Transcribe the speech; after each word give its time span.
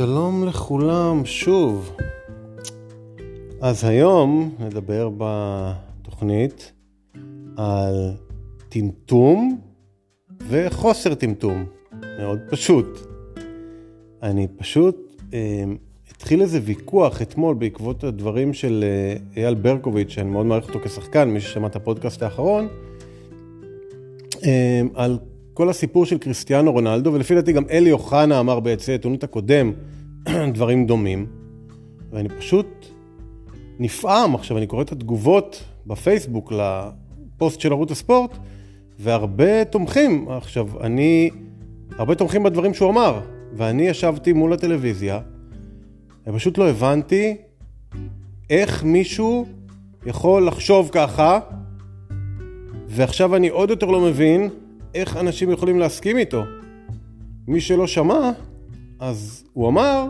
שלום 0.00 0.44
לכולם 0.44 1.24
שוב. 1.24 1.96
אז 3.60 3.84
היום 3.84 4.54
נדבר 4.58 5.10
בתוכנית 5.18 6.72
על 7.56 8.12
טמטום 8.68 9.60
וחוסר 10.48 11.14
טמטום. 11.14 11.64
מאוד 12.18 12.38
פשוט. 12.50 12.98
אני 14.22 14.48
פשוט 14.56 14.96
אה, 15.34 15.64
התחיל 16.10 16.42
איזה 16.42 16.60
ויכוח 16.64 17.22
אתמול 17.22 17.54
בעקבות 17.54 18.04
הדברים 18.04 18.54
של 18.54 18.84
אה, 18.86 19.16
אייל 19.42 19.54
ברקוביץ', 19.54 20.10
שאני 20.10 20.30
מאוד 20.30 20.46
מעריך 20.46 20.68
אותו 20.68 20.80
כשחקן, 20.84 21.28
מי 21.28 21.40
ששמע 21.40 21.66
את 21.66 21.76
הפודקאסט 21.76 22.22
האחרון, 22.22 22.68
אה, 24.44 24.82
על 24.94 25.18
כל 25.60 25.68
הסיפור 25.68 26.06
של 26.06 26.18
קריסטיאנו 26.18 26.72
רונלדו, 26.72 27.12
ולפי 27.12 27.34
דעתי 27.34 27.52
גם 27.52 27.62
אלי 27.70 27.92
אוחנה 27.92 28.40
אמר 28.40 28.60
ביציע 28.60 28.92
העיתונות 28.92 29.24
הקודם 29.24 29.72
דברים 30.54 30.86
דומים. 30.86 31.26
ואני 32.10 32.28
פשוט 32.28 32.86
נפעם, 33.78 34.34
עכשיו 34.34 34.58
אני 34.58 34.66
קורא 34.66 34.82
את 34.82 34.92
התגובות 34.92 35.64
בפייסבוק 35.86 36.52
לפוסט 36.52 37.60
של 37.60 37.72
ערוץ 37.72 37.90
הספורט, 37.90 38.38
והרבה 38.98 39.64
תומכים. 39.64 40.28
עכשיו, 40.28 40.68
אני, 40.80 41.30
הרבה 41.98 42.14
תומכים 42.14 42.42
בדברים 42.42 42.74
שהוא 42.74 42.90
אמר, 42.90 43.20
ואני 43.52 43.82
ישבתי 43.88 44.32
מול 44.32 44.52
הטלוויזיה, 44.52 45.20
ופשוט 46.26 46.58
לא 46.58 46.70
הבנתי 46.70 47.36
איך 48.50 48.84
מישהו 48.84 49.46
יכול 50.06 50.46
לחשוב 50.46 50.88
ככה, 50.92 51.40
ועכשיו 52.86 53.36
אני 53.36 53.48
עוד 53.48 53.70
יותר 53.70 53.86
לא 53.86 54.00
מבין 54.00 54.50
איך 54.94 55.16
אנשים 55.16 55.50
יכולים 55.50 55.78
להסכים 55.78 56.16
איתו. 56.16 56.42
מי 57.48 57.60
שלא 57.60 57.86
שמע, 57.86 58.30
אז 58.98 59.44
הוא 59.52 59.68
אמר 59.68 60.08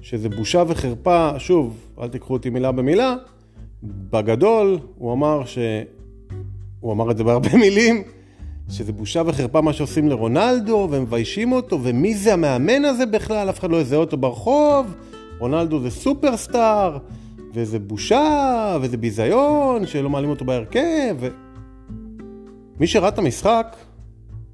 שזה 0.00 0.28
בושה 0.28 0.62
וחרפה, 0.66 1.30
שוב, 1.38 1.76
אל 2.00 2.08
תיקחו 2.08 2.32
אותי 2.32 2.50
מילה 2.50 2.72
במילה, 2.72 3.14
בגדול 3.82 4.78
הוא 4.98 5.12
אמר 5.12 5.44
ש... 5.44 5.58
הוא 6.80 6.92
אמר 6.92 7.10
את 7.10 7.16
זה 7.16 7.24
בהרבה 7.24 7.56
מילים, 7.64 8.02
שזה 8.70 8.92
בושה 8.92 9.22
וחרפה 9.26 9.60
מה 9.60 9.72
שעושים 9.72 10.08
לרונלדו, 10.08 10.88
ומביישים 10.90 11.52
אותו, 11.52 11.78
ומי 11.82 12.14
זה 12.14 12.32
המאמן 12.32 12.84
הזה 12.84 13.06
בכלל? 13.06 13.50
אף 13.50 13.58
אחד 13.58 13.70
לא 13.70 13.76
יזהה 13.76 13.98
אותו 13.98 14.16
ברחוב, 14.16 14.94
רונלדו 15.38 15.80
זה 15.80 15.90
סופרסטאר, 15.90 16.98
וזה 17.54 17.78
בושה, 17.78 18.76
וזה 18.80 18.96
ביזיון, 18.96 19.86
שלא 19.86 20.10
מעלים 20.10 20.30
אותו 20.30 20.44
בהרכב. 20.44 21.16
ו... 21.20 21.28
מי 22.80 22.86
שראה 22.86 23.08
את 23.08 23.18
המשחק, 23.18 23.76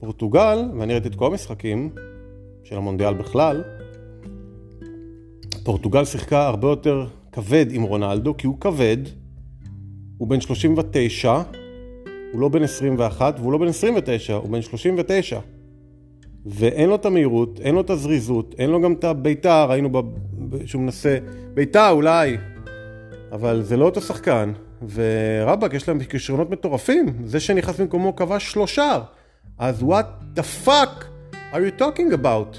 פורטוגל, 0.05 0.59
ואני 0.79 0.93
ראיתי 0.93 1.09
את 1.09 1.15
כל 1.15 1.27
המשחקים 1.27 1.91
של 2.65 2.77
המונדיאל 2.77 3.15
בכלל, 3.15 3.63
פורטוגל 5.65 6.05
שיחקה 6.05 6.47
הרבה 6.47 6.69
יותר 6.69 7.07
כבד 7.33 7.67
עם 7.71 7.83
רונלדו, 7.83 8.37
כי 8.37 8.47
הוא 8.47 8.57
כבד, 8.61 8.97
הוא 10.19 10.29
בן 10.29 10.41
39, 10.41 11.43
הוא 12.33 12.41
לא 12.41 12.49
בן 12.49 12.63
21 12.63 13.35
והוא 13.39 13.53
לא 13.53 13.59
בן 13.59 13.67
29, 13.67 14.35
הוא 14.35 14.51
בן 14.51 14.63
39. 14.63 15.39
ואין 16.47 16.89
לו 16.89 16.95
את 16.95 17.07
המהירות, 17.07 17.61
אין 17.61 17.75
לו 17.75 17.81
את 17.81 17.91
הזריזות, 17.91 18.55
אין 18.59 18.71
לו 18.71 18.81
גם 18.81 18.93
את 18.93 19.05
הביתה, 19.05 19.65
ראינו 19.65 20.03
שהוא 20.67 20.83
מנסה, 20.83 21.19
ביתה 21.55 21.91
אולי, 21.91 22.37
אבל 23.33 23.63
זה 23.63 23.77
לא 23.77 23.85
אותו 23.85 24.01
שחקן, 24.01 24.53
ורבאק 24.95 25.75
יש 25.75 25.89
להם 25.89 26.05
כישרונות 26.05 26.51
מטורפים, 26.51 27.07
זה 27.25 27.41
שנכנס 27.41 27.81
במקומו 27.81 28.17
כבש 28.17 28.53
שלושה, 28.53 28.99
אז 29.59 29.83
what 29.83 30.39
the 30.39 30.67
fuck 30.67 31.05
are 31.53 31.57
you 31.57 31.81
talking 31.81 32.13
about? 32.13 32.59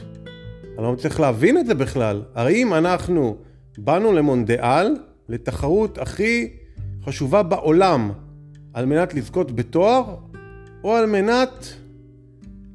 אני 0.78 0.83
לא 0.83 0.94
מצליח 0.94 1.19
להבין 1.19 1.57
את 1.57 1.66
זה 1.66 1.73
בכלל. 1.73 2.22
הרי 2.35 2.63
אם 2.63 2.73
אנחנו 2.73 3.38
באנו 3.78 4.13
למונדיאל, 4.13 4.95
לתחרות 5.29 5.97
הכי 5.97 6.50
חשובה 7.05 7.44
בעולם, 7.44 8.11
על 8.73 8.85
מנת 8.85 9.13
לזכות 9.13 9.51
בתואר, 9.51 10.16
או 10.84 10.95
על 10.95 11.05
מנת 11.05 11.73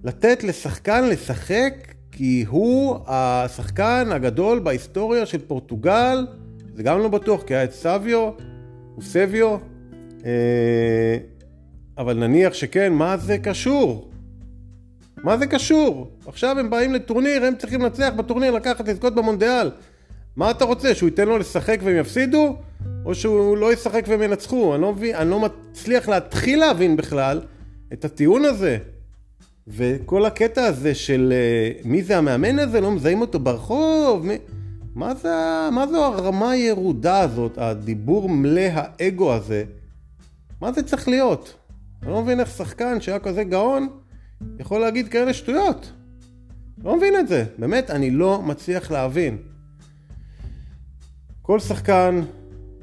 לתת 0.04 0.44
לשחקן 0.44 1.08
לשחק, 1.08 1.74
כי 2.12 2.44
הוא 2.48 2.98
השחקן 3.06 4.08
הגדול 4.12 4.58
בהיסטוריה 4.58 5.26
של 5.26 5.38
פורטוגל, 5.38 6.26
זה 6.74 6.82
גם 6.82 6.98
לא 6.98 7.08
בטוח, 7.08 7.42
כי 7.42 7.54
היה 7.54 7.64
את 7.64 7.72
סביו, 7.72 8.30
סביו, 9.00 9.56
אה, 10.24 11.16
אבל 11.98 12.16
נניח 12.16 12.54
שכן, 12.54 12.92
מה 12.92 13.16
זה 13.16 13.38
קשור? 13.38 14.09
מה 15.22 15.38
זה 15.38 15.46
קשור? 15.46 16.10
עכשיו 16.26 16.58
הם 16.58 16.70
באים 16.70 16.94
לטורניר, 16.94 17.44
הם 17.44 17.54
צריכים 17.58 17.82
לנצח 17.82 18.12
בטורניר, 18.16 18.50
לקחת, 18.50 18.88
לזכות 18.88 19.14
במונדיאל. 19.14 19.70
מה 20.36 20.50
אתה 20.50 20.64
רוצה, 20.64 20.94
שהוא 20.94 21.08
ייתן 21.08 21.28
לו 21.28 21.38
לשחק 21.38 21.80
והם 21.82 21.96
יפסידו? 21.96 22.56
או 23.04 23.14
שהוא 23.14 23.56
לא 23.56 23.72
ישחק 23.72 24.04
והם 24.08 24.22
ינצחו? 24.22 24.74
אני 24.74 24.82
לא 24.82 24.92
מבין, 24.92 25.14
אני 25.14 25.30
לא 25.30 25.40
מצליח 25.40 26.08
להתחיל 26.08 26.60
להבין 26.60 26.96
בכלל 26.96 27.40
את 27.92 28.04
הטיעון 28.04 28.44
הזה. 28.44 28.78
וכל 29.68 30.24
הקטע 30.24 30.64
הזה 30.64 30.94
של 30.94 31.32
uh, 31.82 31.88
מי 31.88 32.02
זה 32.02 32.18
המאמן 32.18 32.58
הזה, 32.58 32.80
לא 32.80 32.90
מזהים 32.90 33.20
אותו 33.20 33.38
ברחוב, 33.38 34.26
מי... 34.26 34.36
מה, 34.94 35.14
זה, 35.14 35.28
מה 35.72 35.86
זו 35.86 36.04
הרמה 36.04 36.50
הירודה 36.50 37.20
הזאת, 37.20 37.58
הדיבור 37.58 38.28
מלא 38.28 38.68
האגו 38.72 39.32
הזה? 39.32 39.64
מה 40.60 40.72
זה 40.72 40.82
צריך 40.82 41.08
להיות? 41.08 41.54
אני 42.02 42.10
לא 42.10 42.22
מבין 42.22 42.40
איך 42.40 42.50
שחקן 42.50 43.00
שהיה 43.00 43.18
כזה 43.18 43.44
גאון, 43.44 43.88
יכול 44.58 44.80
להגיד 44.80 45.08
כאלה 45.08 45.34
שטויות. 45.34 45.92
לא 46.84 46.96
מבין 46.96 47.16
את 47.16 47.28
זה, 47.28 47.44
באמת, 47.58 47.90
אני 47.90 48.10
לא 48.10 48.42
מצליח 48.42 48.90
להבין. 48.90 49.36
כל 51.42 51.58
שחקן, 51.58 52.20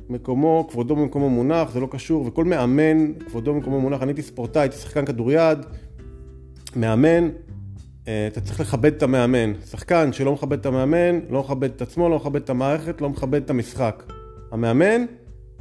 מקומו, 0.09 0.67
כבודו 0.71 0.95
במקומו 0.95 1.29
מונח, 1.29 1.71
זה 1.71 1.79
לא 1.79 1.87
קשור, 1.91 2.25
וכל 2.25 2.45
מאמן, 2.45 3.13
כבודו 3.27 3.53
במקומו 3.53 3.81
מונח. 3.81 4.01
אני 4.01 4.09
הייתי 4.09 4.21
ספורטאי, 4.21 4.61
הייתי 4.61 4.75
שחקן 4.75 5.05
כדוריד, 5.05 5.57
מאמן, 6.75 7.29
אה, 8.07 8.27
אתה 8.27 8.41
צריך 8.41 8.59
לכבד 8.59 8.93
את 8.93 9.03
המאמן. 9.03 9.53
שחקן 9.65 10.13
שלא 10.13 10.33
מכבד 10.33 10.59
את 10.59 10.65
המאמן, 10.65 11.19
לא 11.29 11.39
מכבד 11.39 11.71
את 11.75 11.81
עצמו, 11.81 12.09
לא 12.09 12.15
מכבד 12.15 12.41
את 12.41 12.49
המערכת, 12.49 13.01
לא 13.01 13.09
מכבד 13.09 13.43
את 13.43 13.49
המשחק. 13.49 14.03
המאמן, 14.51 15.05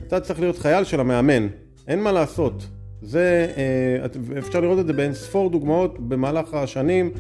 אתה 0.06 0.20
צריך 0.20 0.40
להיות 0.40 0.58
חייל 0.58 0.84
של 0.84 1.00
המאמן, 1.00 1.46
אין 1.88 2.02
מה 2.02 2.12
לעשות. 2.12 2.66
זה, 3.02 3.52
אה, 3.56 4.38
אפשר 4.38 4.60
לראות 4.60 4.78
את 4.78 4.86
זה 4.86 4.92
באין 4.92 5.14
ספור 5.14 5.50
דוגמאות 5.50 6.08
במהלך 6.08 6.54
השנים, 6.54 7.10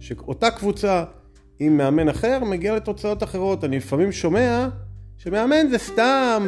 שאותה 0.00 0.50
קבוצה 0.50 1.04
עם 1.58 1.76
מאמן 1.76 2.08
אחר 2.08 2.44
מגיעה 2.44 2.76
לתוצאות 2.76 3.22
אחרות. 3.22 3.64
אני 3.64 3.76
לפעמים 3.76 4.12
שומע 4.12 4.68
שמאמן 5.18 5.68
זה 5.70 5.78
סתם, 5.78 6.46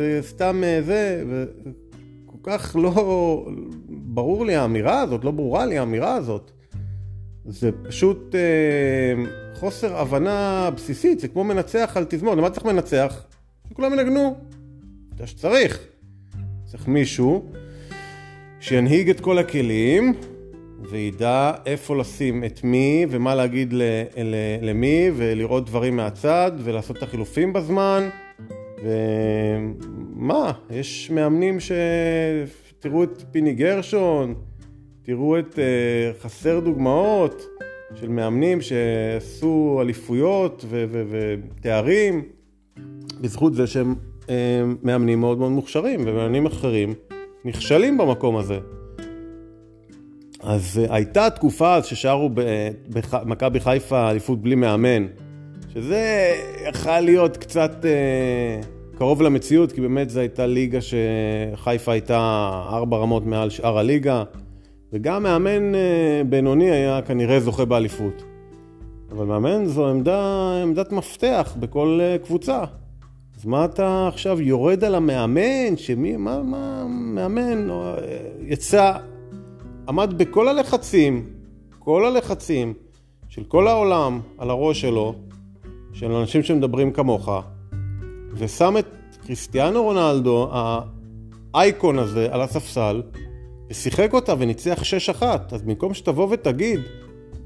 וסתם 0.00 0.64
אה, 0.64 0.82
זה, 0.82 1.24
וכל 1.28 2.38
כך 2.42 2.76
לא 2.80 3.46
ברור 3.88 4.46
לי 4.46 4.54
האמירה 4.54 5.00
הזאת, 5.00 5.24
לא 5.24 5.30
ברורה 5.30 5.66
לי 5.66 5.78
האמירה 5.78 6.14
הזאת. 6.14 6.50
זה 7.44 7.70
פשוט 7.82 8.34
אה, 8.34 9.24
חוסר 9.54 9.96
הבנה 9.96 10.70
בסיסית, 10.76 11.20
זה 11.20 11.28
כמו 11.28 11.44
מנצח 11.44 11.92
על 11.94 12.04
תזמון, 12.08 12.38
למה 12.38 12.50
צריך 12.50 12.66
מנצח? 12.66 13.24
שכולם 13.70 13.92
ינגנו, 13.92 14.36
זה 15.18 15.26
שצריך. 15.26 15.78
צריך 16.64 16.88
מישהו 16.88 17.44
שינהיג 18.62 19.10
את 19.10 19.20
כל 19.20 19.38
הכלים 19.38 20.12
וידע 20.90 21.52
איפה 21.66 21.96
לשים 21.96 22.44
את 22.44 22.64
מי 22.64 23.06
ומה 23.10 23.34
להגיד 23.34 23.72
ל, 23.72 23.82
ל, 24.16 24.34
למי 24.62 25.10
ולראות 25.16 25.66
דברים 25.66 25.96
מהצד 25.96 26.52
ולעשות 26.58 26.96
את 26.96 27.02
החילופים 27.02 27.52
בזמן. 27.52 28.08
ומה, 28.84 30.52
יש 30.70 31.10
מאמנים 31.10 31.60
ש... 31.60 31.72
תראו 32.78 33.04
את 33.04 33.22
פיני 33.30 33.54
גרשון, 33.54 34.34
תראו 35.02 35.38
את 35.38 35.54
uh, 35.54 36.22
חסר 36.22 36.60
דוגמאות 36.60 37.42
של 37.94 38.08
מאמנים 38.08 38.58
שעשו 38.60 39.78
אליפויות 39.82 40.64
ותארים 40.70 42.22
בזכות 43.20 43.54
זה 43.54 43.66
שהם 43.66 43.94
uh, 44.20 44.28
מאמנים 44.82 45.20
מאוד 45.20 45.38
מאוד 45.38 45.52
מוכשרים 45.52 46.00
ומאמנים 46.06 46.46
אחרים 46.46 46.94
נכשלים 47.44 47.98
במקום 47.98 48.36
הזה. 48.36 48.58
אז 50.40 50.80
uh, 50.84 50.92
הייתה 50.92 51.30
תקופה 51.30 51.82
ששרו 51.82 52.30
במכבי 52.88 53.60
חיפה 53.60 54.10
אליפות 54.10 54.42
בלי 54.42 54.54
מאמן, 54.54 55.06
שזה 55.74 56.32
יכל 56.68 57.00
להיות 57.00 57.36
קצת 57.36 57.84
uh, 57.84 58.98
קרוב 58.98 59.22
למציאות, 59.22 59.72
כי 59.72 59.80
באמת 59.80 60.10
זו 60.10 60.20
הייתה 60.20 60.46
ליגה 60.46 60.78
שחיפה 60.80 61.92
הייתה 61.92 62.50
ארבע 62.68 62.96
רמות 62.96 63.26
מעל 63.26 63.50
שאר 63.50 63.78
הליגה, 63.78 64.24
וגם 64.92 65.22
מאמן 65.22 65.74
uh, 65.74 65.78
בינוני 66.26 66.70
היה 66.70 67.02
כנראה 67.02 67.40
זוכה 67.40 67.64
באליפות. 67.64 68.22
אבל 69.10 69.24
מאמן 69.24 69.66
זו 69.66 69.90
עמדה, 69.90 70.50
עמדת 70.62 70.92
מפתח 70.92 71.56
בכל 71.60 72.00
קבוצה. 72.24 72.64
אז 73.42 73.46
מה 73.46 73.64
אתה 73.64 74.08
עכשיו 74.08 74.40
יורד 74.40 74.84
על 74.84 74.94
המאמן, 74.94 75.76
שמי, 75.76 76.16
מה, 76.16 76.42
מה, 76.42 76.84
מאמן, 76.88 77.68
יצא, 78.40 78.92
עמד 79.88 80.14
בכל 80.16 80.48
הלחצים, 80.48 81.26
כל 81.78 82.06
הלחצים 82.06 82.74
של 83.28 83.44
כל 83.44 83.68
העולם 83.68 84.20
על 84.38 84.50
הראש 84.50 84.80
שלו, 84.80 85.14
של 85.92 86.12
אנשים 86.12 86.42
שמדברים 86.42 86.92
כמוך, 86.92 87.28
ושם 88.34 88.76
את 88.78 88.86
קריסטיאנו 89.26 89.82
רונלדו, 89.82 90.50
האייקון 91.54 91.98
הזה, 91.98 92.28
על 92.30 92.40
הספסל, 92.40 93.02
ושיחק 93.70 94.14
אותה 94.14 94.34
וניצח 94.38 94.82
6-1. 95.20 95.22
אז 95.52 95.62
במקום 95.62 95.94
שתבוא 95.94 96.28
ותגיד, 96.30 96.80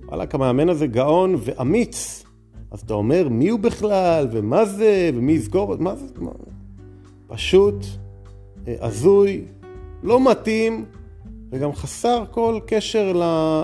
וואלכ, 0.09 0.35
המאמן 0.35 0.69
הזה 0.69 0.87
גאון 0.87 1.37
ואמיץ, 1.41 2.25
אז 2.71 2.81
אתה 2.81 2.95
אומר 2.95 3.29
מי 3.29 3.49
הוא 3.49 3.61
בכלל, 3.61 4.29
ומה 4.33 4.65
זה, 4.65 5.11
ומי 5.15 5.33
יזכור, 5.33 5.77
מה 5.79 5.97
זה, 5.97 6.07
מה... 6.19 6.31
פשוט 7.27 7.85
אה, 8.69 8.75
הזוי, 8.81 9.45
לא 10.03 10.31
מתאים, 10.31 10.85
וגם 11.51 11.73
חסר 11.73 12.25
כל 12.31 12.59
קשר 12.67 13.13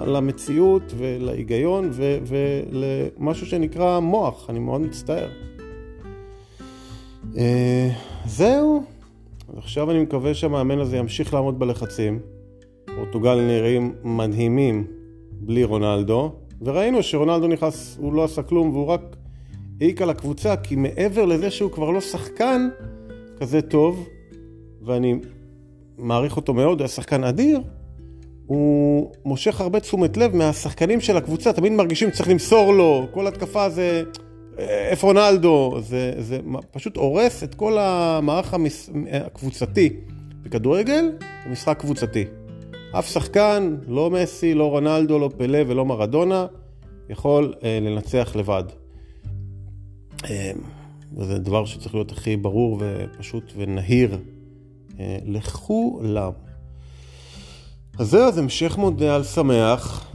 למציאות 0.07 0.83
ולהיגיון 0.97 1.91
ולמשהו 2.27 3.47
שנקרא 3.47 4.01
מוח, 4.01 4.51
אני 4.51 4.59
מאוד 4.59 4.81
מצטער. 4.81 5.29
אה, 7.37 7.91
זהו, 8.27 8.83
עכשיו 9.57 9.91
אני 9.91 10.03
מקווה 10.03 10.35
שהמאמן 10.35 10.79
הזה 10.79 10.97
ימשיך 10.97 11.35
לעמוד 11.35 11.59
בלחצים. 11.59 12.19
פורטוגל 12.97 13.41
נראים 13.41 13.95
מדהימים 14.05 14.87
בלי 15.31 15.65
רונלדו, 15.65 16.33
וראינו 16.65 17.03
שרונלדו 17.03 17.49
נכנס, 17.49 17.97
הוא 18.01 18.13
לא 18.13 18.25
עשה 18.25 18.43
כלום 18.43 18.71
והוא 18.71 18.87
רק 18.87 19.17
העיק 19.81 20.03
על 20.03 20.11
הקבוצה, 20.11 20.57
כי 20.57 20.77
מעבר 20.77 21.25
לזה 21.25 21.51
שהוא 21.51 21.71
כבר 21.71 21.91
לא 21.91 22.01
שחקן 22.01 22.69
כזה 23.41 23.63
טוב, 23.63 24.09
ואני 24.83 25.15
מעריך 25.99 26.37
אותו 26.37 26.55
מאוד, 26.55 26.79
הוא 26.79 26.85
היה 26.85 26.89
שחקן 26.89 27.25
אדיר, 27.25 27.61
הוא 28.47 29.13
מושך 29.25 29.61
הרבה 29.61 29.81
תשומת 29.81 30.17
לב 30.17 30.37
מהשחקנים 30.37 31.01
של 31.01 31.17
הקבוצה, 31.17 31.53
תמיד 31.53 31.73
מרגישים 31.73 32.11
שצריך 32.11 32.29
למסור 32.29 32.73
לו, 32.73 33.07
כל 33.11 33.27
התקפה 33.27 33.71
זה 33.71 34.03
איפה 34.59 35.07
רונלדו, 35.07 35.79
זה, 35.81 36.13
זה 36.19 36.39
פשוט 36.73 36.97
הורס 36.97 37.45
את 37.45 37.55
כל 37.55 37.79
המערך 37.79 38.55
המס... 38.55 38.91
הקבוצתי. 39.13 39.91
בכדורגל 40.43 41.13
משחק 41.51 41.79
קבוצתי. 41.81 42.25
אף 42.99 43.13
שחקן, 43.13 43.77
לא 43.89 44.11
מסי, 44.11 44.55
לא 44.55 44.71
רונלדו, 44.71 45.19
לא 45.19 45.31
פלא 45.37 45.59
ולא 45.67 45.85
מרדונה, 45.85 46.47
יכול 47.09 47.55
אה, 47.63 47.79
לנצח 47.83 48.37
לבד. 48.37 48.65
אה, 50.25 50.53
וזה 51.17 51.39
דבר 51.39 51.65
שצריך 51.65 51.95
להיות 51.95 52.13
הכי 52.13 52.37
ברור 52.37 52.79
ופשוט 52.81 53.53
ונהיר 53.57 54.19
אה, 55.01 55.19
לכולם. 55.25 56.33
אז 57.99 58.11
זהו, 58.11 58.29
אז 58.29 58.39
המשך 58.39 58.79
מונדיאל 58.79 59.23
שמח. 59.23 60.11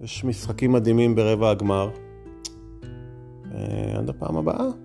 יש 0.00 0.24
משחקים 0.24 0.72
מדהימים 0.72 1.14
ברבע 1.14 1.50
הגמר. 1.50 1.90
אה, 3.54 3.98
עד 3.98 4.08
הפעם 4.08 4.36
הבאה. 4.36 4.83